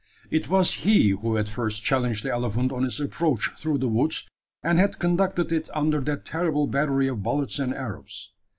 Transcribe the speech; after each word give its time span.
It 0.31 0.49
was 0.49 0.73
he 0.83 1.09
who 1.09 1.35
had 1.35 1.47
first 1.47 1.83
challenged 1.83 2.25
the 2.25 2.31
elephant 2.31 2.71
on 2.71 2.83
its 2.83 2.99
approach 2.99 3.51
through 3.55 3.77
the 3.77 3.87
woods, 3.87 4.27
and 4.63 4.79
had 4.79 4.97
conducted 4.97 5.51
it 5.51 5.69
under 5.75 6.01
that 6.01 6.25
terrible 6.25 6.65
battery 6.65 7.07
of 7.07 7.21
bullets 7.21 7.59
and 7.59 7.71
arrows. 7.71 8.33